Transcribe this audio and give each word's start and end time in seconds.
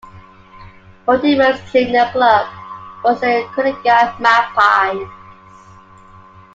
Mortimer's 1.05 1.59
junior 1.71 2.09
club 2.11 2.47
was 3.03 3.21
the 3.21 3.47
Kooringal 3.53 4.19
Magpies. 4.19 5.07